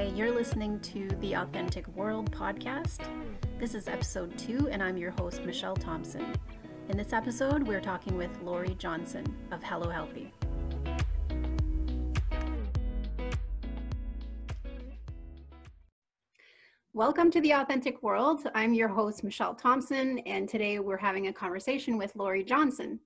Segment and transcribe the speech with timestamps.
[0.00, 3.06] Hi, you're listening to the Authentic World podcast.
[3.58, 6.24] This is episode two, and I'm your host, Michelle Thompson.
[6.88, 10.32] In this episode, we're talking with Lori Johnson of Hello Healthy.
[16.94, 18.48] Welcome to the Authentic World.
[18.54, 22.98] I'm your host, Michelle Thompson, and today we're having a conversation with Lori Johnson.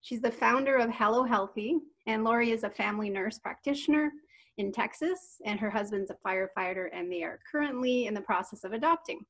[0.00, 4.12] She's the founder of Hello Healthy, and Lori is a family nurse practitioner
[4.60, 8.72] in Texas, and her husband's a firefighter, and they are currently in the process of
[8.72, 9.20] adopting.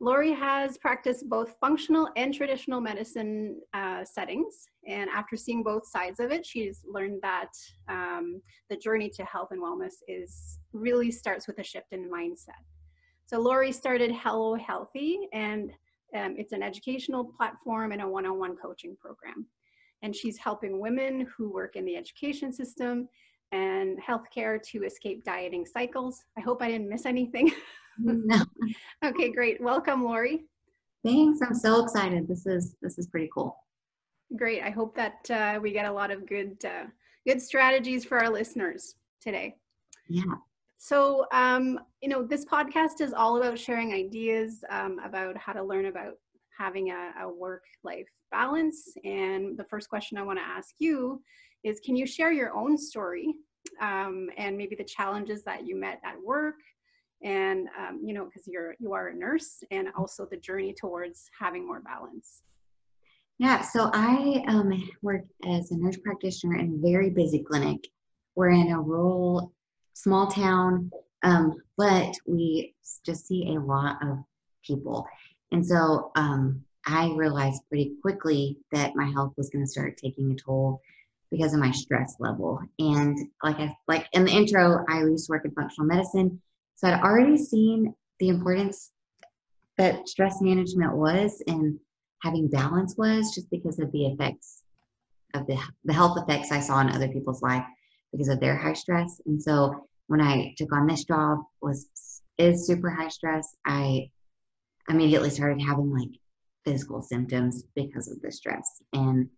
[0.00, 4.54] Lori has practiced both functional and traditional medicine uh, settings,
[4.86, 7.52] and after seeing both sides of it, she's learned that
[7.88, 12.62] um, the journey to health and wellness is really starts with a shift in mindset.
[13.26, 15.72] So Lori started Hello Healthy, and
[16.14, 19.46] um, it's an educational platform and a one-on-one coaching program.
[20.02, 23.08] And she's helping women who work in the education system
[23.52, 26.24] and healthcare to escape dieting cycles.
[26.36, 27.52] I hope I didn't miss anything.
[28.00, 28.44] No.
[29.04, 29.60] okay, great.
[29.60, 30.44] Welcome, Lori.
[31.04, 31.40] Thanks.
[31.42, 32.28] I'm so excited.
[32.28, 33.56] This is this is pretty cool.
[34.36, 34.62] Great.
[34.62, 36.84] I hope that uh, we get a lot of good uh,
[37.26, 39.56] good strategies for our listeners today.
[40.08, 40.22] Yeah.
[40.76, 45.62] So, um, you know, this podcast is all about sharing ideas um, about how to
[45.62, 46.14] learn about
[46.56, 48.94] having a, a work life balance.
[49.04, 51.20] And the first question I want to ask you
[51.64, 53.34] is can you share your own story
[53.80, 56.56] um, and maybe the challenges that you met at work?
[57.22, 61.28] And, um, you know, because you're, you are a nurse and also the journey towards
[61.38, 62.42] having more balance.
[63.38, 67.86] Yeah, so I um, work as a nurse practitioner in a very busy clinic.
[68.34, 69.52] We're in a rural
[69.94, 70.90] small town,
[71.22, 74.18] um, but we just see a lot of
[74.64, 75.06] people.
[75.52, 80.30] And so um, I realized pretty quickly that my health was going to start taking
[80.32, 80.80] a toll
[81.30, 82.60] because of my stress level.
[82.78, 86.40] And like I like in the intro, I used to work in functional medicine,
[86.76, 88.92] so I'd already seen the importance
[89.76, 91.78] that stress management was and
[92.22, 94.62] having balance was just because of the effects
[95.34, 97.64] of the, the health effects I saw in other people's life
[98.10, 99.20] because of their high stress.
[99.26, 101.88] And so when I took on this job was
[102.38, 103.56] is super high stress.
[103.66, 104.10] I
[104.88, 106.08] immediately started having like
[106.64, 109.28] physical symptoms because of the stress and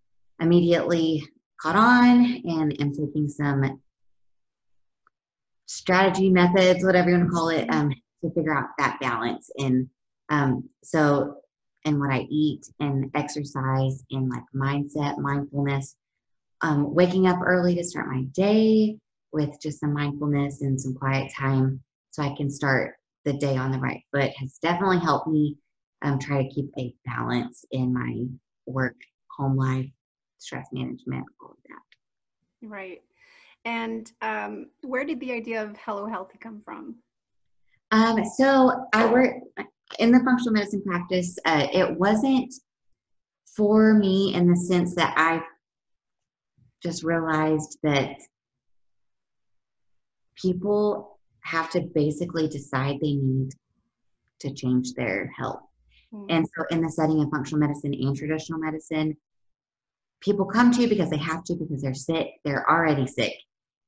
[0.41, 1.27] immediately
[1.61, 3.81] caught on and am taking some
[5.67, 9.51] strategy methods, whatever you want to call it, um, to figure out that balance.
[9.57, 9.89] And
[10.29, 11.37] um, so,
[11.85, 15.97] and what I eat and exercise and like mindset, mindfulness,
[16.63, 18.99] um, waking up early to start my day
[19.33, 23.71] with just some mindfulness and some quiet time so I can start the day on
[23.71, 25.57] the right foot has definitely helped me
[26.03, 28.25] um, try to keep a balance in my
[28.67, 28.97] work,
[29.37, 29.91] home life,
[30.41, 32.67] stress management, all of that.
[32.67, 33.03] Right.
[33.65, 36.97] And um, where did the idea of Hello Healthy come from?
[37.91, 39.35] Um, so I work
[39.99, 41.39] in the functional medicine practice.
[41.45, 42.55] Uh, it wasn't
[43.57, 45.43] for me in the sense that I
[46.83, 48.17] just realized that
[50.37, 53.51] people have to basically decide they need
[54.41, 55.61] to change their health.
[56.15, 56.27] Mm-hmm.
[56.31, 59.17] And so, in the setting of functional medicine and traditional medicine,
[60.21, 63.35] people come to you because they have to, because they're sick, they're already sick,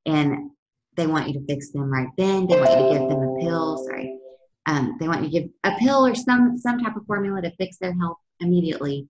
[0.07, 0.51] and
[0.97, 2.47] they want you to fix them right then.
[2.47, 4.19] They want you to give them a pill, sorry.
[4.67, 7.51] Um, they want you to give a pill or some some type of formula to
[7.57, 9.09] fix their health immediately.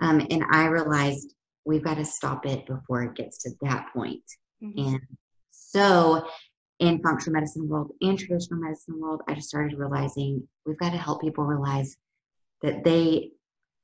[0.00, 1.34] Um, and I realized
[1.64, 4.22] we've got to stop it before it gets to that point.
[4.62, 4.94] Mm-hmm.
[4.94, 5.00] And
[5.50, 6.26] so
[6.78, 10.98] in functional medicine world and traditional medicine world, I just started realizing we've got to
[10.98, 11.96] help people realize
[12.62, 13.32] that they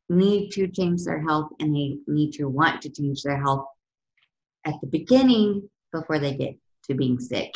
[0.09, 3.67] need to change their health and they need to want to change their health
[4.65, 7.53] at the beginning before they get to being sick.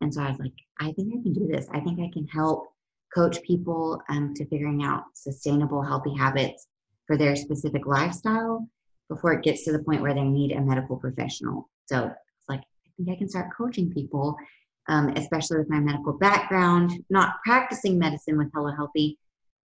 [0.00, 1.66] And so I was like, I think I can do this.
[1.72, 2.68] I think I can help
[3.14, 6.66] coach people um, to figuring out sustainable, healthy habits
[7.06, 8.66] for their specific lifestyle
[9.08, 11.68] before it gets to the point where they need a medical professional.
[11.86, 14.36] So it's like, I think I can start coaching people
[14.88, 19.18] um, especially with my medical background, not practicing medicine with Hello Healthy,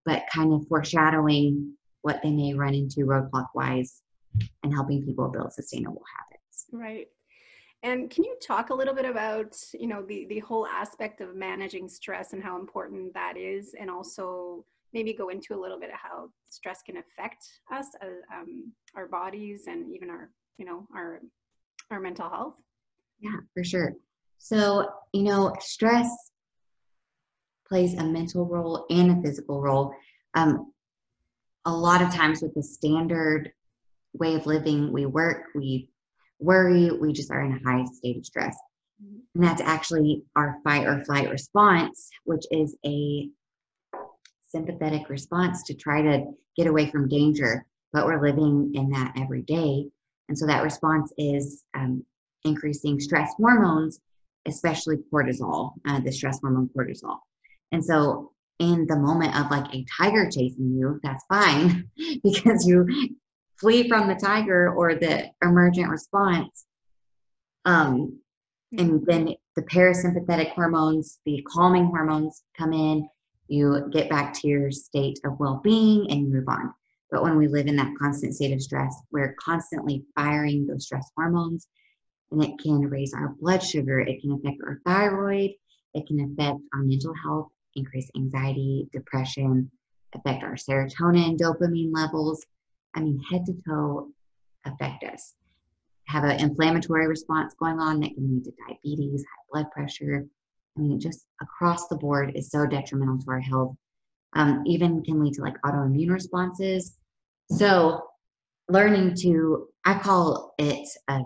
[0.06, 1.74] but kind of foreshadowing
[2.07, 4.01] what they may run into roadblock wise
[4.63, 6.65] and helping people build sustainable habits.
[6.71, 7.07] Right.
[7.83, 11.36] And can you talk a little bit about, you know, the, the whole aspect of
[11.36, 15.89] managing stress and how important that is, and also maybe go into a little bit
[15.89, 17.44] of how stress can affect
[17.77, 21.21] us, uh, um, our bodies, and even our, you know, our
[21.92, 22.56] our mental health?
[23.19, 23.94] Yeah, for sure.
[24.38, 26.10] So, you know, stress
[27.68, 29.94] plays a mental role and a physical role.
[30.36, 30.71] Um,
[31.68, 33.52] a lot of times with the standard
[34.14, 35.90] way of living, we work, we
[36.40, 38.58] worry, we just are in a high state of stress.
[39.04, 39.18] Mm-hmm.
[39.36, 43.30] And that's actually our fight or flight response, which is a
[44.48, 46.25] sympathetic response to try to
[46.56, 47.66] get away from danger.
[47.92, 49.88] But we're living in that every day.
[50.30, 52.04] And so that response is um,
[52.46, 54.00] increasing stress hormones,
[54.46, 57.18] especially cortisol, uh, the stress hormone cortisol.
[57.74, 61.89] And so in the moment of like a tiger chasing you, that's fine
[62.24, 62.88] because you
[63.59, 66.65] flee from the tiger or the emergent response.
[67.65, 68.19] Um,
[68.77, 73.07] and then the parasympathetic hormones, the calming hormones come in,
[73.48, 76.74] you get back to your state of well being and you move on.
[77.10, 81.10] But when we live in that constant state of stress, we're constantly firing those stress
[81.15, 81.68] hormones
[82.31, 85.51] and it can raise our blood sugar, it can affect our thyroid,
[85.94, 89.71] it can affect our mental health, increase anxiety, depression,
[90.13, 92.45] affect our serotonin, dopamine levels.
[92.95, 94.09] I mean, head to toe
[94.65, 95.35] affect us.
[96.06, 100.25] Have an inflammatory response going on that can lead to diabetes, high blood pressure.
[100.77, 103.75] I mean, just across the board is so detrimental to our health.
[104.33, 106.97] Um, even can lead to like autoimmune responses.
[107.51, 108.01] So,
[108.69, 111.24] learning to, I call it a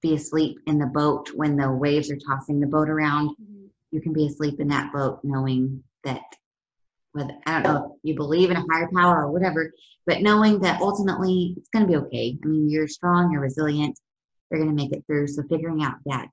[0.00, 3.30] be asleep in the boat when the waves are tossing the boat around.
[3.30, 3.66] Mm-hmm.
[3.90, 6.22] You can be asleep in that boat knowing that
[7.12, 9.72] whether I don't know if you believe in a higher power or whatever,
[10.08, 12.26] but knowing that ultimately it's going to be okay.
[12.42, 13.98] I mean, you're strong, you're resilient,
[14.50, 15.26] you're going to make it through.
[15.28, 16.30] So figuring out that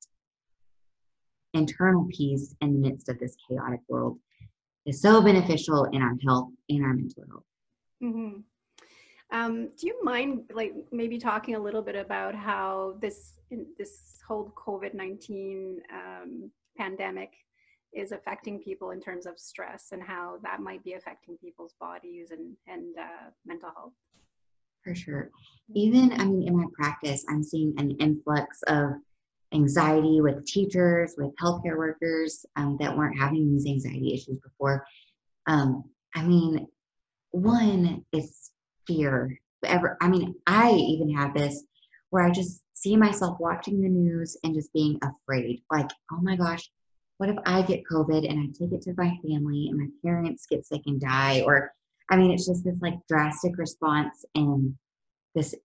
[1.54, 4.19] internal peace in the midst of this chaotic world
[4.86, 7.50] is so beneficial in our health and our mental health.
[8.04, 8.39] Mm-hmm.
[9.31, 13.18] Um, do you mind, like, maybe talking a little bit about how this
[13.80, 17.31] this whole COVID nineteen um, pandemic
[17.95, 22.31] is affecting people in terms of stress and how that might be affecting people's bodies
[22.31, 23.94] and and uh, mental health?
[24.83, 25.31] For sure.
[25.74, 28.92] Even I mean, in my practice, I'm seeing an influx of
[29.53, 34.86] anxiety with teachers, with healthcare workers um, that weren't having these anxiety issues before.
[35.48, 36.68] Um, I mean,
[37.31, 38.51] one is
[38.88, 39.39] fear.
[39.63, 41.63] Ever, I mean, I even have this
[42.12, 45.63] where I just see myself watching the news and just being afraid.
[45.71, 46.69] Like, oh my gosh,
[47.17, 50.45] what if I get COVID and I take it to my family and my parents
[50.50, 51.44] get sick and die?
[51.45, 51.71] Or,
[52.09, 54.75] I mean, it's just this like drastic response and
[55.33, 55.56] this.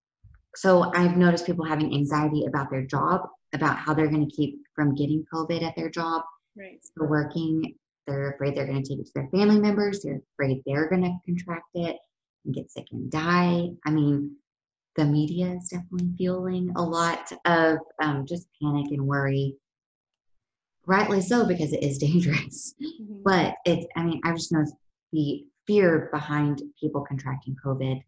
[0.55, 4.59] So I've noticed people having anxiety about their job, about how they're going to keep
[4.75, 6.23] from getting COVID at their job.
[6.57, 6.79] Right.
[6.81, 7.75] So working,
[8.07, 10.01] they're afraid they're going to take it to their family members.
[10.01, 11.97] They're afraid they're going to contract it
[12.45, 13.69] and get sick and die.
[13.85, 14.35] I mean,
[14.95, 19.55] the media is definitely fueling a lot of um, just panic and worry.
[20.85, 22.73] Rightly so, because it is dangerous.
[22.81, 23.21] Mm-hmm.
[23.23, 24.65] But it's, I mean, I just know
[25.11, 28.01] the fear behind people contracting COVID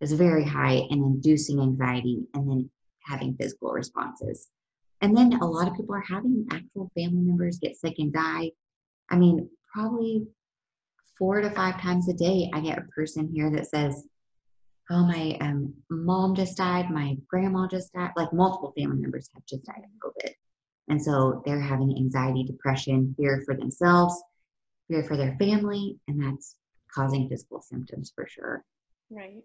[0.00, 2.70] is very high and inducing anxiety and then
[3.04, 4.48] having physical responses.
[5.00, 8.50] And then a lot of people are having actual family members get sick and die.
[9.10, 10.26] I mean, probably
[11.18, 14.06] four to five times a day, I get a person here that says,
[14.92, 18.10] Oh, my um, mom just died, my grandma just died.
[18.16, 20.32] Like multiple family members have just died of COVID.
[20.88, 24.20] And so they're having anxiety, depression, fear for themselves,
[24.88, 26.56] fear for their family, and that's
[26.92, 28.64] causing physical symptoms for sure.
[29.10, 29.44] Right.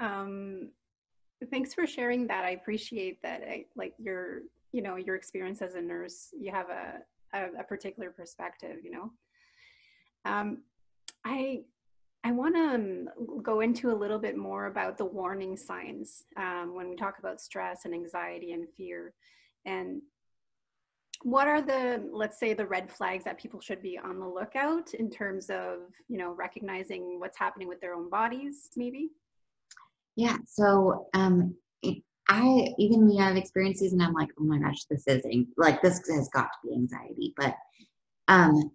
[0.00, 0.70] Um,
[1.50, 2.44] thanks for sharing that.
[2.44, 3.42] I appreciate that.
[3.42, 7.00] I, like your, you know, your experience as a nurse, you have a,
[7.34, 9.12] a, a particular perspective, you know.
[10.24, 10.62] Um,
[11.24, 11.64] I
[12.24, 13.08] I want to um,
[13.40, 17.40] go into a little bit more about the warning signs um, when we talk about
[17.40, 19.14] stress and anxiety and fear.
[19.66, 20.00] And
[21.22, 24.94] what are the, let's say, the red flags that people should be on the lookout
[24.94, 29.10] in terms of, you know, recognizing what's happening with their own bodies, maybe?
[30.14, 30.38] Yeah.
[30.46, 31.54] So, um,
[32.28, 35.24] I even I have experiences, and I'm like, oh my gosh, this is
[35.56, 37.32] like this has got to be anxiety.
[37.36, 37.54] But
[38.26, 38.72] um,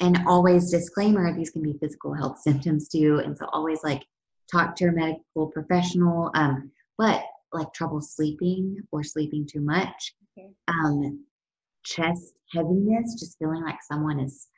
[0.00, 4.04] and always disclaimer these can be physical health symptoms too and so always like
[4.50, 10.48] talk to your medical professional um, but like trouble sleeping or sleeping too much okay.
[10.68, 11.24] um,
[11.84, 14.48] chest heaviness just feeling like someone is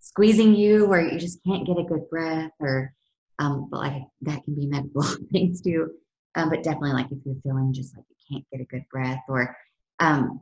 [0.00, 2.92] squeezing you or you just can't get a good breath or
[3.38, 5.02] um, but like that can be medical
[5.32, 5.90] things too
[6.36, 9.22] um, but definitely like if you're feeling just like you can't get a good breath
[9.28, 9.56] or
[10.00, 10.40] um,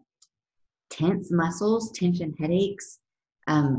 [0.91, 3.01] tense muscles tension headaches
[3.47, 3.79] um,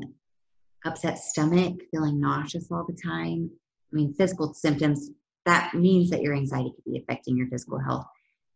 [0.85, 3.49] upset stomach, feeling nauseous all the time.
[3.91, 5.09] I mean, physical symptoms,
[5.45, 8.05] that means that your anxiety could be affecting your physical health.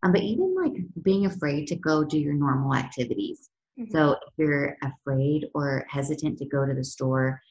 [0.04, 3.50] Um, but even like being afraid to go do your normal activities.
[3.80, 3.92] Mm-hmm.
[3.92, 7.42] So if you're afraid or hesitant to go to the store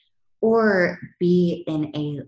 [0.40, 2.20] or be in a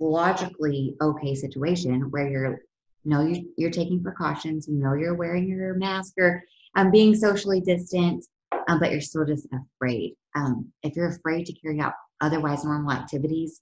[0.00, 2.60] logically okay situation where you're
[3.04, 6.44] you know you, you're taking precautions you know you're wearing your mask or
[6.76, 8.24] um, being socially distant,
[8.68, 10.14] um, but you're still just afraid.
[10.34, 13.60] Um, if you're afraid to carry out otherwise normal activities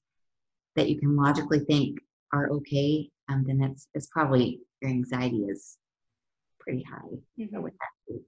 [0.74, 1.98] that you can logically think
[2.32, 5.78] are okay, um, then it's, it's probably anxiety is
[6.58, 7.22] pretty high.
[7.38, 7.50] Mhm.
[7.50, 8.22] That,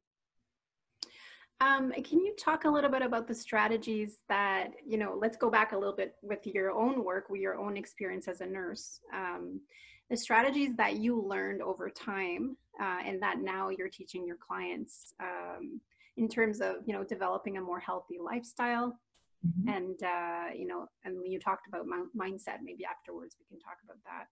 [1.61, 5.51] Um, can you talk a little bit about the strategies that, you know, let's go
[5.51, 9.01] back a little bit with your own work, with your own experience as a nurse.
[9.13, 9.61] Um,
[10.09, 15.15] the strategies that you learned over time uh, and that now you're teaching your clients
[15.21, 15.81] um,
[16.17, 18.97] in terms of, you know, developing a more healthy lifestyle.
[19.45, 19.69] Mhm.
[19.69, 23.79] And, uh, you know, and you talked about mi- mindset, maybe afterwards we can talk
[23.83, 24.29] about that.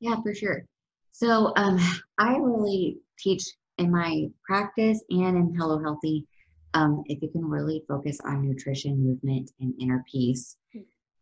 [0.00, 0.64] Yeah, for sure.
[1.12, 1.78] So um,
[2.18, 3.44] I really teach
[3.78, 6.26] in my practice and in Hello Healthy.
[6.74, 10.56] Um, if you can really focus on nutrition, movement, and inner peace,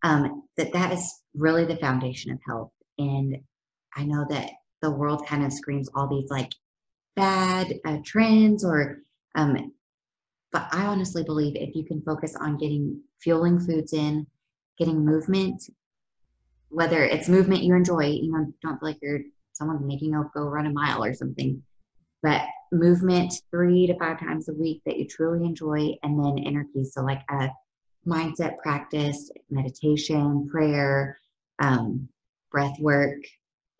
[0.02, 2.70] um, that that is really the foundation of health.
[2.98, 3.38] And
[3.96, 4.50] I know that
[4.82, 6.52] the world kind of screams all these like
[7.16, 8.98] bad uh, trends, or
[9.34, 9.72] um,
[10.52, 14.26] but I honestly believe if you can focus on getting fueling foods in,
[14.78, 15.62] getting movement,
[16.68, 19.20] whether it's movement you enjoy, you know, don't feel like you're
[19.58, 21.62] someone making you go run a mile or something,
[22.22, 26.94] but movement three to five times a week that you truly enjoy, and then peace.
[26.94, 27.50] So, like a
[28.06, 31.18] mindset practice, meditation, prayer,
[31.58, 32.08] um,
[32.50, 33.18] breath work.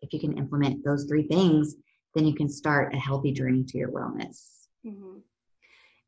[0.01, 1.75] If you can implement those three things,
[2.15, 4.67] then you can start a healthy journey to your wellness.
[4.83, 5.17] hmm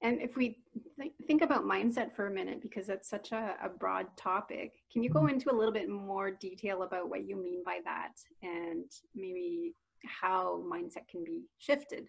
[0.01, 0.57] And if we
[0.99, 5.03] th- think about mindset for a minute, because it's such a, a broad topic, can
[5.03, 8.85] you go into a little bit more detail about what you mean by that and
[9.15, 12.07] maybe how mindset can be shifted?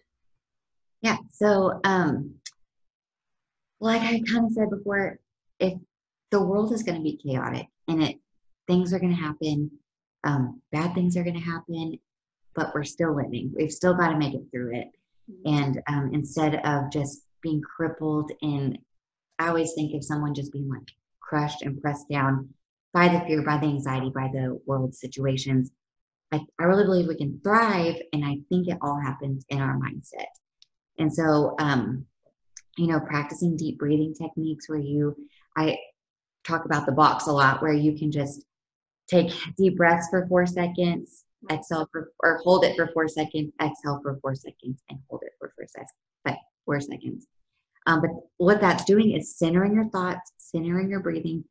[1.01, 1.17] Yeah.
[1.31, 2.33] So, um,
[3.79, 5.19] like I kind of said before,
[5.59, 5.73] if
[6.31, 8.17] the world is going to be chaotic and it
[8.65, 9.69] things are going to happen,
[10.23, 11.99] um, bad things are going to happen,
[12.55, 13.53] but we're still living.
[13.55, 14.87] We've still got to make it through it.
[15.45, 18.79] And um, instead of just being crippled, and
[19.37, 20.87] I always think of someone just being like
[21.19, 22.49] crushed and pressed down
[22.93, 25.71] by the fear, by the anxiety, by the world situations.
[26.31, 29.77] I, I really believe we can thrive, and I think it all happens in our
[29.77, 30.25] mindset.
[30.97, 32.05] And so, um,
[32.77, 35.15] you know, practicing deep breathing techniques where you,
[35.55, 35.77] I
[36.43, 38.45] talk about the box a lot, where you can just
[39.07, 43.99] take deep breaths for four seconds, exhale for, or hold it for four seconds, exhale
[44.01, 45.91] for four seconds, and hold it for four seconds.
[46.25, 47.27] But four seconds.
[47.85, 51.43] Um, but what that's doing is centering your thoughts, centering your breathing,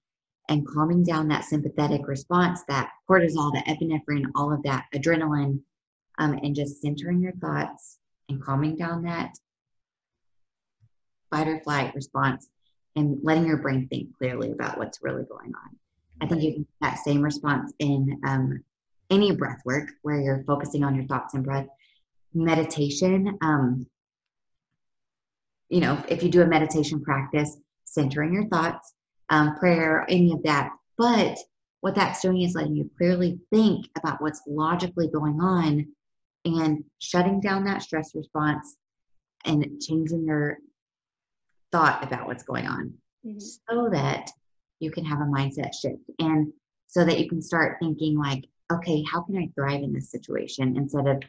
[0.49, 5.61] and calming down that sympathetic response, that cortisol, the epinephrine, all of that adrenaline,
[6.19, 7.99] um, and just centering your thoughts
[8.29, 9.33] and calming down that
[11.31, 12.49] fight or flight response
[12.97, 15.79] and letting your brain think clearly about what's really going on.
[16.21, 18.63] I think you can get that same response in um,
[19.11, 21.67] any breath work where you're focusing on your thoughts and breath.
[22.35, 23.87] Meditation, um,
[25.73, 28.93] you know, if you do a meditation practice, centering your thoughts,
[29.31, 30.71] um, prayer, any of that.
[30.99, 31.39] But
[31.81, 35.87] what that's doing is letting you clearly think about what's logically going on
[36.45, 38.77] and shutting down that stress response
[39.47, 40.59] and changing your
[41.73, 42.93] thought about what's going on
[43.25, 43.41] Mhm.
[43.41, 44.31] so that
[44.79, 46.53] you can have a mindset shift and
[46.87, 50.77] so that you can start thinking like okay how can i thrive in this situation
[50.77, 51.23] instead of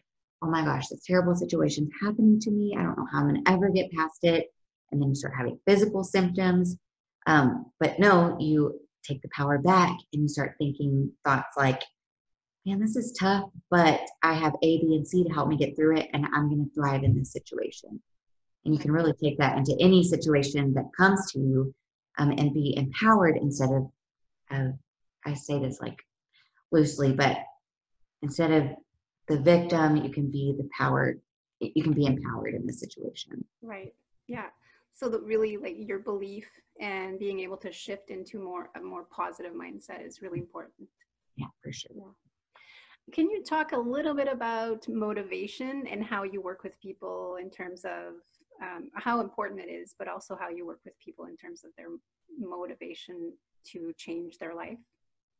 [0.43, 2.75] oh my gosh this terrible situation's happening to me.
[2.77, 4.47] I don't know how i'm going to ever get past it.
[4.91, 6.77] And then you start having physical symptoms.
[7.25, 11.81] Um, but no you take the power back and you start thinking thoughts like
[12.65, 15.75] man this is tough but i have a b and c to help me get
[15.75, 18.01] through it and i'm going to thrive in this situation.
[18.65, 21.75] And you can really take that into any situation that comes to you
[22.17, 23.91] um, and be empowered instead of,
[24.51, 24.71] uh,
[25.25, 25.97] I say this like
[26.71, 27.37] loosely, but
[28.21, 28.69] instead of
[29.27, 31.21] the victim, you can be the powered,
[31.59, 33.43] you can be empowered in the situation.
[33.61, 33.93] Right.
[34.27, 34.47] Yeah.
[34.93, 36.47] So that really like your belief
[36.79, 40.87] and being able to shift into more a more positive mindset is really important.
[41.35, 41.91] Yeah, for sure.
[43.11, 47.49] Can you talk a little bit about motivation and how you work with people in
[47.49, 48.13] terms of
[48.61, 51.71] um, how important it is, but also how you work with people in terms of
[51.75, 51.87] their
[52.39, 53.33] motivation
[53.71, 54.77] to change their life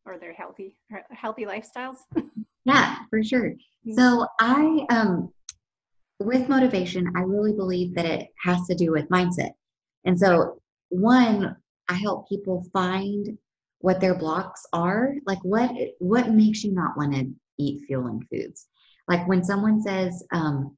[0.05, 0.75] or their healthy
[1.11, 1.97] healthy lifestyles?
[2.65, 3.53] Yeah, for sure.
[3.95, 5.33] So I, um,
[6.19, 9.51] with motivation, I really believe that it has to do with mindset.
[10.05, 11.55] And so, one,
[11.89, 13.37] I help people find
[13.79, 15.15] what their blocks are.
[15.25, 17.29] Like, what what makes you not want to
[17.59, 18.67] eat fueling foods?
[19.07, 20.77] Like when someone says um,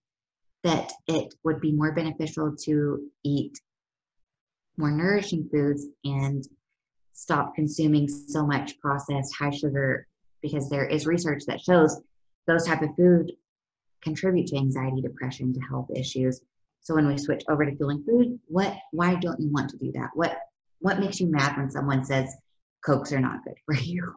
[0.63, 3.60] that it would be more beneficial to eat
[4.77, 6.44] more nourishing foods and
[7.13, 10.08] stop consuming so much processed high sugar
[10.46, 12.00] because there is research that shows
[12.46, 13.32] those type of food
[14.04, 16.40] contribute to anxiety depression to health issues
[16.82, 19.92] So when we switch over to fueling food, what why don't you want to do
[19.94, 20.12] that?
[20.14, 20.38] What
[20.80, 22.36] what makes you mad when someone says
[22.86, 24.14] cokes are not good for you?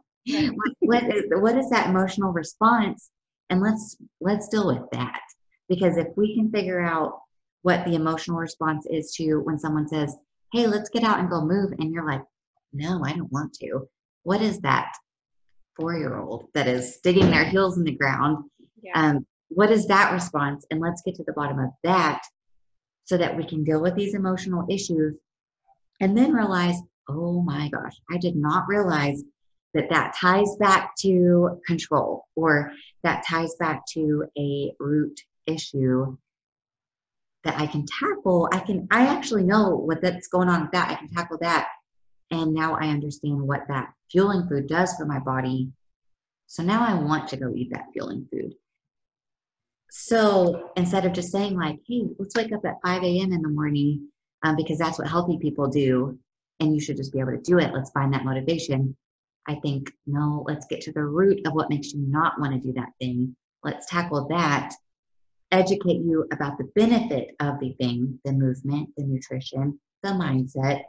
[0.58, 3.10] what, what is what is that emotional response?
[3.48, 5.22] And let's let's deal with that.
[5.70, 7.20] Because if we can figure out
[7.62, 10.14] what the emotional response is to when someone says,
[10.52, 12.22] Hey, let's get out and go move, and you're like,
[12.74, 13.88] No, I don't want to.
[14.24, 14.92] What is that
[15.78, 18.44] four year old that is digging their heels in the ground?
[18.82, 18.92] Yeah.
[18.94, 20.66] Um, what is that response?
[20.70, 22.20] And let's get to the bottom of that
[23.04, 25.16] so that we can deal with these emotional issues
[26.00, 26.76] and then realize,
[27.08, 29.22] oh my gosh, I did not realize
[29.74, 36.16] that that ties back to control or that ties back to a root issue
[37.44, 38.48] that I can tackle.
[38.52, 40.90] I can, I actually know what that's going on with that.
[40.90, 41.68] I can tackle that.
[42.30, 45.70] And now I understand what that fueling food does for my body.
[46.46, 48.54] So now I want to go eat that fueling food.
[49.90, 53.32] So instead of just saying, like, hey, let's wake up at 5 a.m.
[53.32, 54.08] in the morning
[54.42, 56.18] um, because that's what healthy people do
[56.60, 58.96] and you should just be able to do it, let's find that motivation.
[59.46, 62.60] I think, no, let's get to the root of what makes you not want to
[62.60, 63.34] do that thing.
[63.64, 64.74] Let's tackle that,
[65.50, 70.82] educate you about the benefit of the thing, the movement, the nutrition, the mindset.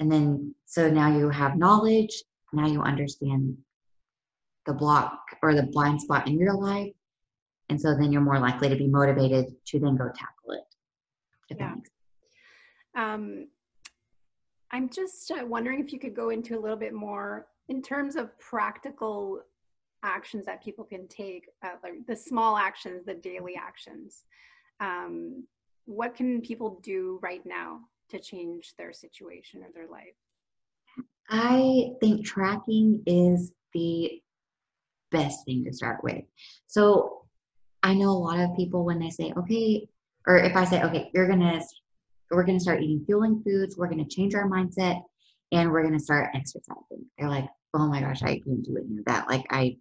[0.00, 3.56] And then, so now you have knowledge, now you understand
[4.66, 6.92] the block or the blind spot in your life
[7.70, 11.56] and so then you're more likely to be motivated to then go tackle it.
[11.56, 11.74] yeah.
[12.96, 13.46] Um,
[14.72, 18.16] I'm just uh, wondering if you could go into a little bit more in terms
[18.16, 19.40] of practical
[20.02, 24.24] actions that people can take, uh, like the small actions, the daily actions.
[24.80, 25.46] Um,
[25.84, 30.14] what can people do right now to change their situation or their life?
[31.28, 34.20] I think tracking is the
[35.10, 36.24] best thing to start with.
[36.66, 37.26] So
[37.82, 39.88] I know a lot of people when they say, okay,
[40.26, 41.60] or if I say, okay, you're gonna,
[42.30, 45.00] we're gonna start eating fueling foods, we're gonna change our mindset,
[45.52, 47.06] and we're gonna start exercising.
[47.18, 49.28] They're like, oh my gosh, I can't do any of that.
[49.28, 49.76] Like I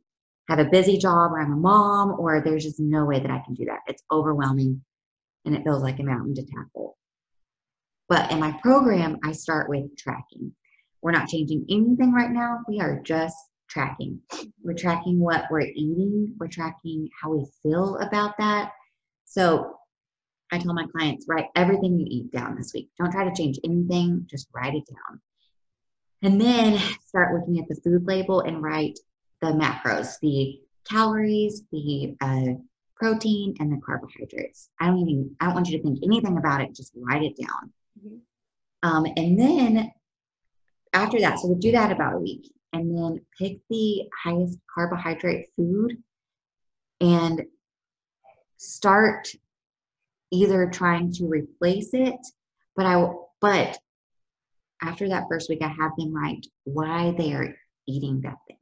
[0.47, 3.41] have a busy job, or I'm a mom, or there's just no way that I
[3.45, 3.79] can do that.
[3.87, 4.81] It's overwhelming,
[5.45, 6.97] and it feels like a mountain to tackle.
[8.09, 10.51] But in my program, I start with tracking.
[11.01, 12.59] We're not changing anything right now.
[12.67, 13.37] We are just
[13.69, 14.19] tracking.
[14.63, 18.71] We're tracking what we're eating, we're tracking how we feel about that.
[19.25, 19.75] So
[20.51, 22.89] I tell my clients, write everything you eat down this week.
[22.97, 25.21] Don't try to change anything, just write it down.
[26.23, 28.97] And then start looking at the food label and write
[29.41, 32.59] the macros, the calories, the uh,
[32.95, 34.69] protein, and the carbohydrates.
[34.81, 37.37] I don't even, I don't want you to think anything about it, just write it
[37.39, 37.71] down.
[38.83, 39.91] Um, and then
[40.93, 45.47] after that, so we'll do that about a week and then pick the highest carbohydrate
[45.55, 45.97] food
[47.01, 47.43] and
[48.57, 49.27] start
[50.31, 52.19] either trying to replace it
[52.75, 53.79] but i but
[54.83, 57.55] after that first week i have them write why they are
[57.89, 58.57] eating that thing.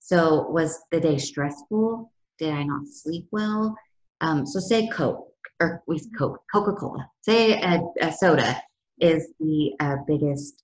[0.00, 2.12] So was the day stressful?
[2.38, 3.76] Did i not sleep well?
[4.20, 5.27] Um, so say coke
[5.60, 5.82] or
[6.16, 8.60] coke coca-cola say a, a soda
[9.00, 10.62] is the uh, biggest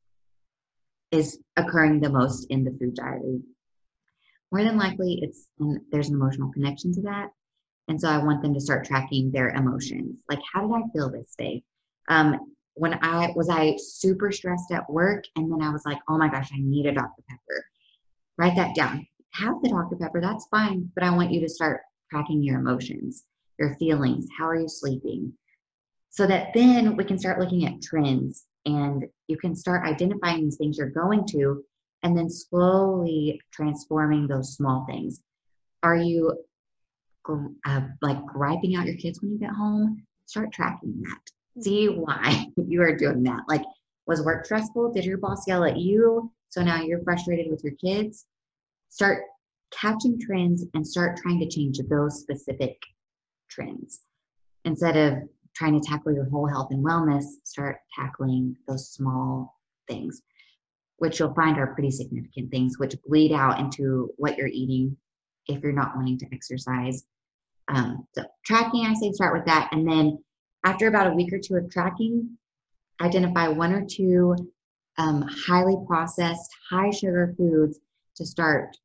[1.10, 3.40] is occurring the most in the food diary.
[4.50, 5.46] More than likely, it's
[5.90, 7.28] there's an emotional connection to that,
[7.88, 10.20] and so I want them to start tracking their emotions.
[10.28, 11.62] Like, how did I feel this day?
[12.08, 12.38] Um,
[12.74, 16.28] when I was I super stressed at work, and then I was like, oh my
[16.28, 17.64] gosh, I need a Dr Pepper.
[18.36, 19.06] Write that down.
[19.34, 23.24] Have the Dr Pepper, that's fine, but I want you to start tracking your emotions,
[23.58, 24.26] your feelings.
[24.36, 25.32] How are you sleeping?
[26.10, 30.56] So that then we can start looking at trends and you can start identifying these
[30.56, 31.64] things you're going to
[32.02, 35.20] and then slowly transforming those small things
[35.82, 36.32] are you
[37.66, 42.00] uh, like griping out your kids when you get home start tracking that see mm-hmm.
[42.00, 43.62] why you are doing that like
[44.06, 47.74] was work stressful did your boss yell at you so now you're frustrated with your
[47.74, 48.26] kids
[48.88, 49.24] start
[49.70, 52.76] catching trends and start trying to change those specific
[53.54, 54.00] trends
[54.64, 55.18] instead of
[55.54, 60.22] trying to tackle your whole health and wellness, start tackling those small things,
[60.96, 64.96] which you'll find are pretty significant things, which bleed out into what you're eating
[65.46, 67.04] if you're not wanting to exercise.
[67.68, 69.68] Um, so, tracking, I say start with that.
[69.72, 70.18] And then
[70.64, 72.36] after about a week or two of tracking,
[73.00, 74.34] identify one or two
[74.98, 77.80] um, highly processed, high sugar foods
[78.16, 78.76] to start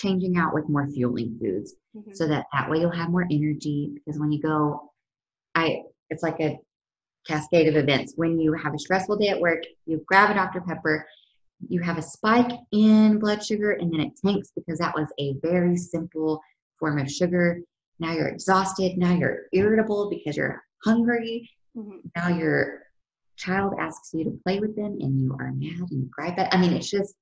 [0.00, 2.12] changing out with more fueling foods mm-hmm.
[2.14, 4.90] so that that way you'll have more energy because when you go
[5.54, 6.58] I it's like a
[7.26, 8.14] cascade of events.
[8.16, 10.60] When you have a stressful day at work, you grab a Dr.
[10.60, 11.06] Pepper,
[11.68, 15.34] you have a spike in blood sugar, and then it tanks because that was a
[15.42, 16.40] very simple
[16.78, 17.60] form of sugar.
[17.98, 18.96] Now you're exhausted.
[18.96, 21.48] Now you're irritable because you're hungry.
[21.76, 21.98] Mm-hmm.
[22.16, 22.82] Now your
[23.36, 26.32] child asks you to play with them and you are mad and you cry.
[26.34, 27.14] But I mean, it's just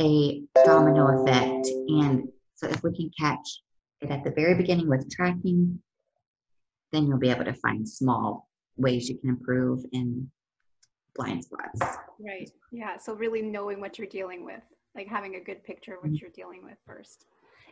[0.00, 1.68] a domino effect.
[1.88, 3.62] And so if we can catch
[4.00, 5.80] it at the very beginning with tracking,
[6.92, 10.30] then you'll be able to find small ways you can improve in
[11.14, 11.98] blind spots.
[12.18, 12.50] Right.
[12.72, 12.96] Yeah.
[12.96, 14.62] So really knowing what you're dealing with,
[14.94, 16.16] like having a good picture of what mm-hmm.
[16.20, 17.26] you're dealing with first.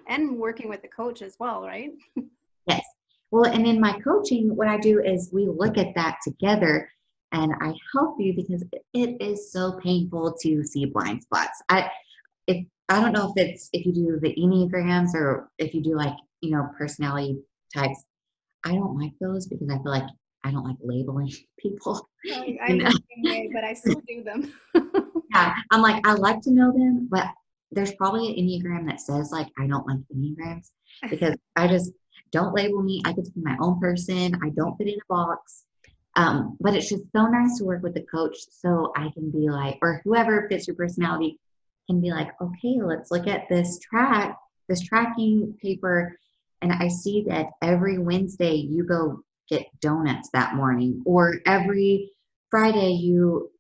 [0.09, 1.93] And working with the coach as well, right?
[2.67, 2.85] yes.
[3.31, 6.89] Well, and in my coaching, what I do is we look at that together
[7.33, 11.63] and I help you because it is so painful to see blind spots.
[11.69, 11.91] I
[12.93, 16.15] I don't know if it's if you do the enneagrams or if you do like
[16.43, 17.39] you know personality
[17.75, 18.05] types.
[18.65, 20.09] I don't like those because I feel like
[20.45, 22.09] I don't like labeling people.
[22.31, 24.53] I, I'm the same way, but I still do them.
[25.35, 27.27] yeah, I'm like I like to know them, but
[27.71, 30.71] there's probably an enneagram that says like I don't like enneagrams
[31.09, 31.93] because I just
[32.31, 33.01] don't label me.
[33.07, 34.39] I get to be my own person.
[34.45, 35.65] I don't fit in a box.
[36.15, 39.49] Um, but it's just so nice to work with the coach so I can be
[39.49, 41.39] like, or whoever fits your personality
[41.93, 44.37] can be like, okay, let's look at this track,
[44.69, 46.17] this tracking paper.
[46.63, 52.11] And I see that every Wednesday you go get donuts that morning, or every
[52.51, 53.51] Friday you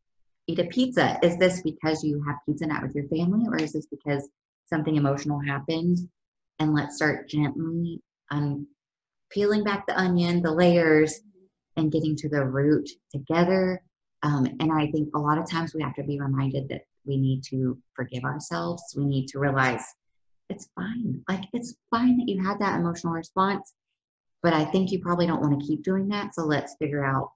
[0.46, 1.18] eat a pizza.
[1.22, 4.26] Is this because you have pizza night with your family, or is this because
[4.66, 5.98] something emotional happened?
[6.58, 8.66] And let's start gently un-
[9.30, 11.20] peeling back the onion, the layers,
[11.76, 13.82] and getting to the root together.
[14.22, 17.16] Um, and I think a lot of times we have to be reminded that we
[17.16, 18.82] need to forgive ourselves.
[18.96, 19.84] We need to realize
[20.48, 21.22] it's fine.
[21.28, 23.74] Like it's fine that you had that emotional response,
[24.42, 26.34] but I think you probably don't want to keep doing that.
[26.34, 27.30] So let's figure out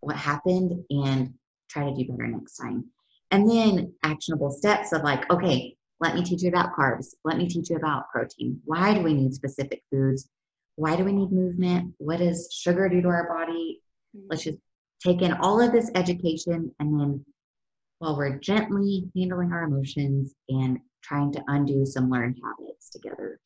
[0.00, 1.34] what happened and
[1.70, 2.84] try to do better next time.
[3.30, 7.14] And then actionable steps of like, okay, let me teach you about carbs.
[7.24, 8.60] Let me teach you about protein.
[8.64, 10.28] Why do we need specific foods?
[10.76, 11.94] Why do we need movement?
[11.98, 13.80] What does sugar do to our body?
[14.16, 14.26] Mm-hmm.
[14.30, 14.58] Let's just
[15.02, 17.24] take in all of this education and then
[17.98, 23.40] while we're gently handling our emotions and trying to undo some learned habits together.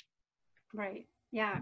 [0.75, 1.07] Right.
[1.33, 1.61] Yeah.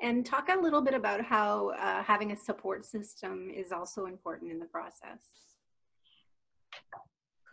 [0.00, 4.50] And talk a little bit about how uh, having a support system is also important
[4.50, 5.20] in the process.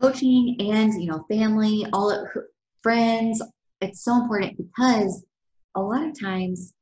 [0.01, 2.27] Coaching and, you know, family, all
[2.81, 3.41] friends,
[3.81, 5.25] it's so important because
[5.75, 6.73] a lot of times,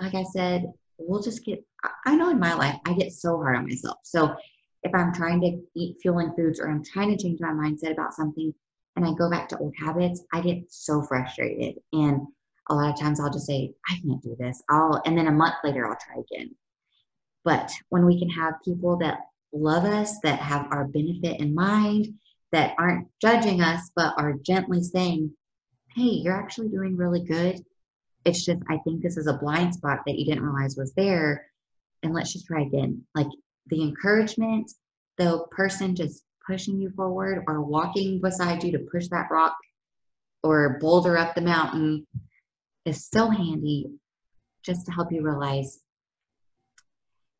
[0.00, 0.66] like I said,
[0.98, 1.62] we'll just get,
[2.06, 3.98] I know in my life, I get so hard on myself.
[4.04, 4.34] So
[4.82, 8.14] if I'm trying to eat fueling foods or I'm trying to change my mindset about
[8.14, 8.54] something
[8.96, 11.76] and I go back to old habits, I get so frustrated.
[11.92, 12.20] And
[12.68, 14.62] a lot of times I'll just say, I can't do this.
[14.70, 16.54] I'll, and then a month later, I'll try again.
[17.44, 19.18] But when we can have people that
[19.52, 22.08] love us, that have our benefit in mind,
[22.52, 25.32] that aren't judging us, but are gently saying,
[25.94, 27.64] hey, you're actually doing really good.
[28.24, 31.46] It's just, I think this is a blind spot that you didn't realize was there.
[32.02, 33.02] And let's just try again.
[33.14, 33.28] Like
[33.68, 34.70] the encouragement,
[35.18, 39.56] the person just pushing you forward or walking beside you to push that rock
[40.42, 42.06] or boulder up the mountain
[42.84, 43.86] is so handy
[44.62, 45.80] just to help you realize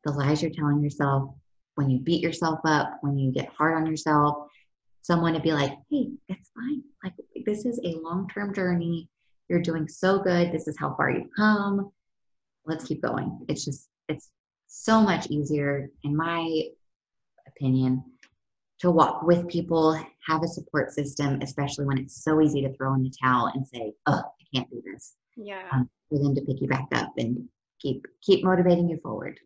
[0.03, 1.33] the lies you're telling yourself
[1.77, 4.47] when you beat yourself up, when you get hard on yourself,
[5.03, 6.81] someone to be like, hey, it's fine.
[7.03, 7.13] Like,
[7.45, 9.09] this is a long term journey.
[9.47, 10.51] You're doing so good.
[10.51, 11.91] This is how far you've come.
[12.65, 13.45] Let's keep going.
[13.47, 14.31] It's just, it's
[14.67, 16.63] so much easier, in my
[17.47, 18.03] opinion,
[18.79, 22.93] to walk with people, have a support system, especially when it's so easy to throw
[22.93, 25.67] in the towel and say, "Oh, I can't do this." Yeah.
[25.71, 27.49] Um, for them to pick you back up and
[27.79, 29.39] keep keep motivating you forward.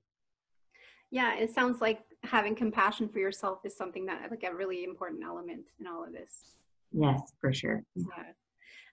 [1.12, 5.24] Yeah, it sounds like having compassion for yourself is something that like a really important
[5.24, 6.56] element in all of this.
[6.92, 7.84] Yes, for sure.
[7.96, 8.34] Yeah.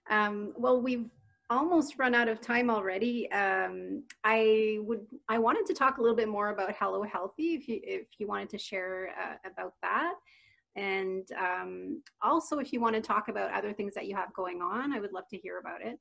[0.09, 1.09] Um, well, we've
[1.49, 3.31] almost run out of time already.
[3.31, 7.67] Um, I would I wanted to talk a little bit more about Hello Healthy if
[7.67, 10.13] you if you wanted to share uh, about that.
[10.75, 14.61] And um, also, if you want to talk about other things that you have going
[14.61, 15.99] on, I would love to hear about it.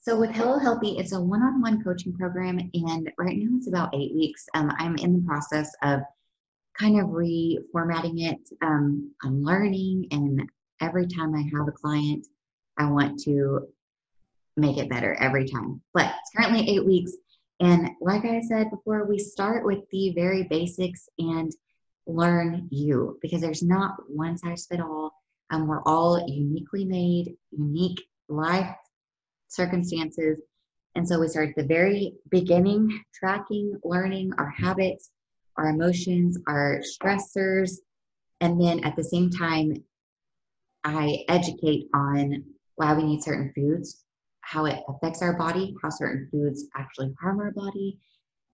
[0.00, 4.14] So with Hello Healthy, it's a one-on-one coaching program, and right now it's about eight
[4.14, 4.46] weeks.
[4.54, 6.00] Um, I'm in the process of
[6.78, 8.38] kind of reformatting it.
[8.62, 10.48] Um, I'm learning, and
[10.80, 12.26] every time I have a client,
[12.78, 13.66] I want to
[14.56, 15.80] make it better every time.
[15.92, 17.12] But it's currently eight weeks.
[17.60, 21.52] And like I said before, we start with the very basics and
[22.06, 25.12] learn you because there's not one size fit all.
[25.50, 28.74] Um, we're all uniquely made, unique life
[29.48, 30.38] circumstances.
[30.94, 35.10] And so we start at the very beginning, tracking, learning our habits,
[35.56, 37.78] our emotions, our stressors.
[38.40, 39.84] And then at the same time,
[40.84, 42.44] I educate on
[42.76, 44.04] why we need certain foods
[44.46, 47.98] how it affects our body, how certain foods actually harm our body.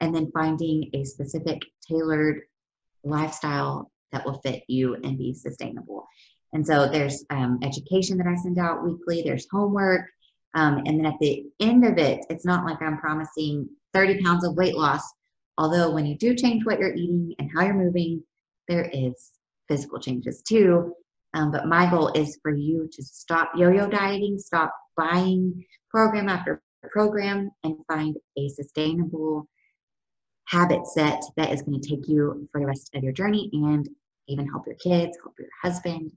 [0.00, 2.40] and then finding a specific tailored
[3.04, 6.08] lifestyle that will fit you and be sustainable.
[6.52, 10.06] And so there's um, education that I send out weekly, there's homework.
[10.54, 14.44] Um, and then at the end of it, it's not like I'm promising 30 pounds
[14.44, 15.02] of weight loss.
[15.56, 18.24] Although, when you do change what you're eating and how you're moving,
[18.68, 19.30] there is
[19.68, 20.94] physical changes too.
[21.34, 26.28] Um, but my goal is for you to stop yo yo dieting, stop buying program
[26.28, 29.46] after program, and find a sustainable
[30.46, 33.88] habit set that is going to take you for the rest of your journey and
[34.28, 36.12] even help your kids, help your husband.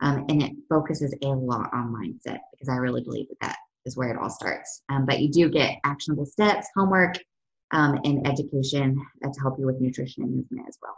[0.00, 3.96] Um, and it focuses a lot on mindset because I really believe that that is
[3.96, 4.82] where it all starts.
[4.88, 7.16] Um, but you do get actionable steps, homework,
[7.70, 10.96] um, and education uh, to help you with nutrition and movement as well.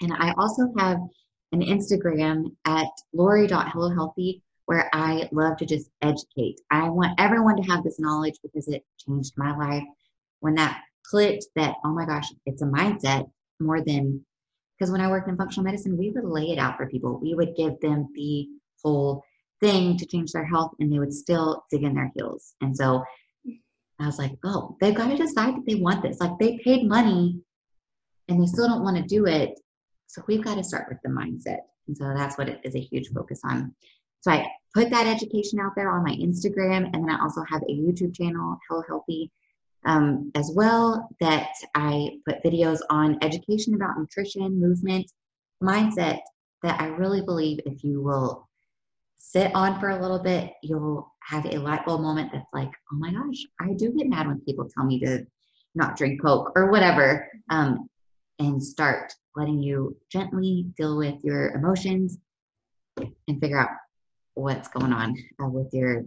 [0.00, 0.98] And I also have
[1.52, 6.60] an Instagram at lori.hellohealthy where I love to just educate.
[6.70, 9.82] I want everyone to have this knowledge because it changed my life.
[10.40, 14.22] When that clicked that, oh my gosh, it's a mindset more than
[14.78, 17.18] because when I worked in functional medicine, we would lay it out for people.
[17.18, 18.46] We would give them the
[18.84, 19.24] whole
[19.62, 22.52] thing to change their health and they would still dig in their heels.
[22.60, 23.02] And so
[23.98, 26.20] I was like, oh, they've got to decide that they want this.
[26.20, 27.40] Like they paid money
[28.28, 29.58] and they still don't want to do it.
[30.08, 31.60] So we've got to start with the mindset.
[31.86, 33.74] And so that's what it is a huge focus on.
[34.20, 36.90] So I put that education out there on my Instagram.
[36.92, 39.30] And then I also have a YouTube channel, Hello Healthy,
[39.84, 45.10] um, as well, that I put videos on education about nutrition, movement,
[45.62, 46.20] mindset
[46.62, 48.48] that I really believe if you will
[49.18, 52.96] sit on for a little bit, you'll have a light bulb moment that's like, oh
[52.96, 55.26] my gosh, I do get mad when people tell me to
[55.74, 57.88] not drink Coke or whatever, um,
[58.38, 62.18] and start letting you gently deal with your emotions
[62.96, 63.70] and figure out
[64.38, 66.04] what's going on uh, with your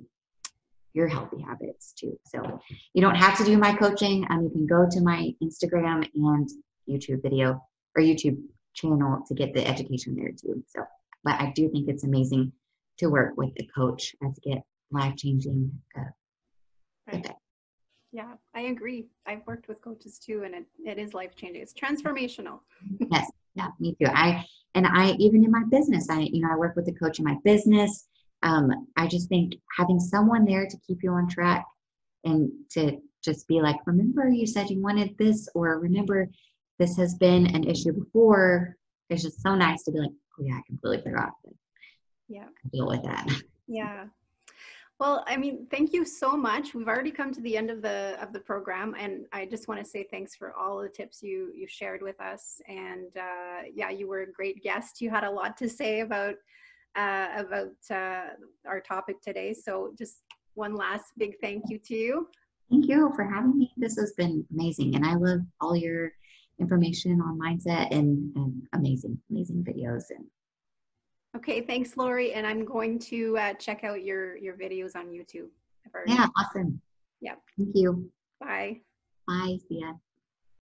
[0.93, 2.19] your healthy habits too.
[2.25, 2.59] So
[2.93, 4.25] you don't have to do my coaching.
[4.29, 6.49] Um, you can go to my Instagram and
[6.89, 7.63] YouTube video
[7.95, 8.41] or YouTube
[8.73, 10.63] channel to get the education there too.
[10.67, 10.83] So,
[11.23, 12.51] but I do think it's amazing
[12.97, 16.03] to work with a coach and to get life changing uh,
[17.11, 17.31] right.
[18.13, 19.07] Yeah, I agree.
[19.25, 21.61] I've worked with coaches too, and it, it is life changing.
[21.61, 22.59] It's transformational.
[23.09, 24.09] yes, yeah, me too.
[24.13, 27.19] I and I even in my business, I you know I work with a coach
[27.19, 28.09] in my business
[28.43, 31.65] um, I just think having someone there to keep you on track
[32.23, 36.29] and to just be like, remember you said you wanted this, or remember
[36.79, 38.75] this has been an issue before.
[39.09, 41.31] It's just so nice to be like, oh yeah, I completely forgot.
[42.27, 42.47] Yeah.
[42.71, 43.27] Deal with that.
[43.67, 44.05] Yeah.
[44.99, 46.75] Well, I mean, thank you so much.
[46.75, 49.83] We've already come to the end of the of the program, and I just want
[49.83, 52.61] to say thanks for all the tips you you shared with us.
[52.67, 55.01] And uh, yeah, you were a great guest.
[55.01, 56.35] You had a lot to say about
[56.95, 58.33] uh, about uh,
[58.67, 59.53] our topic today.
[59.53, 60.17] So just
[60.53, 62.27] one last big thank you to you.
[62.69, 63.71] Thank you for having me.
[63.77, 64.95] This has been amazing.
[64.95, 66.11] And I love all your
[66.59, 70.03] information on mindset and, and amazing, amazing videos.
[70.09, 70.25] And
[71.35, 72.33] Okay, thanks, Lori.
[72.33, 75.47] And I'm going to uh, check out your, your videos on YouTube.
[76.05, 76.81] Yeah, awesome.
[77.21, 77.35] Yeah.
[77.57, 78.11] Thank you.
[78.39, 78.81] Bye.
[79.27, 79.57] Bye.
[79.67, 79.93] See ya.